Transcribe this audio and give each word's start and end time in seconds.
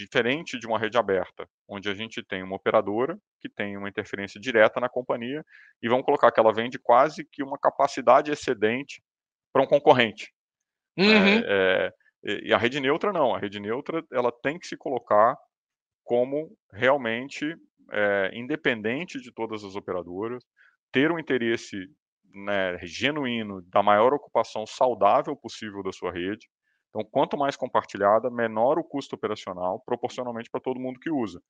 diferente 0.00 0.58
de 0.58 0.66
uma 0.66 0.78
rede 0.78 0.96
aberta, 0.96 1.46
onde 1.68 1.88
a 1.88 1.94
gente 1.94 2.22
tem 2.22 2.42
uma 2.42 2.56
operadora 2.56 3.18
que 3.40 3.48
tem 3.48 3.76
uma 3.76 3.88
interferência 3.88 4.40
direta 4.40 4.80
na 4.80 4.88
companhia 4.88 5.44
e 5.82 5.88
vamos 5.88 6.04
colocar 6.04 6.32
que 6.32 6.40
ela 6.40 6.52
vende 6.52 6.78
quase 6.78 7.24
que 7.24 7.42
uma 7.42 7.58
capacidade 7.58 8.30
excedente 8.30 9.02
para 9.52 9.62
um 9.62 9.66
concorrente. 9.66 10.32
Né, 10.96 11.04
uhum. 11.04 11.42
É, 11.44 11.92
é, 12.24 12.46
e 12.46 12.54
a 12.54 12.58
rede 12.58 12.80
neutra 12.80 13.12
não, 13.12 13.34
a 13.34 13.38
rede 13.38 13.60
neutra 13.60 14.02
ela 14.12 14.32
tem 14.32 14.58
que 14.58 14.66
se 14.66 14.76
colocar 14.76 15.36
como 16.02 16.56
realmente 16.72 17.54
é, 17.92 18.30
independente 18.32 19.20
de 19.20 19.32
todas 19.32 19.64
as 19.64 19.76
operadoras, 19.76 20.42
ter 20.90 21.12
um 21.12 21.18
interesse 21.18 21.76
né, 22.32 22.78
genuíno 22.82 23.62
da 23.62 23.82
maior 23.82 24.12
ocupação 24.14 24.66
saudável 24.66 25.36
possível 25.36 25.82
da 25.82 25.92
sua 25.92 26.12
rede. 26.12 26.48
Então, 26.90 27.06
quanto 27.08 27.38
mais 27.38 27.56
compartilhada, 27.56 28.28
menor 28.28 28.76
o 28.76 28.84
custo 28.84 29.14
operacional, 29.14 29.80
proporcionalmente 29.86 30.50
para 30.50 30.60
todo 30.60 30.80
mundo 30.80 30.98
que 30.98 31.08
usa. 31.08 31.40